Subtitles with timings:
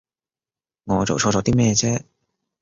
[0.85, 2.01] 我做錯咗啲咩啫？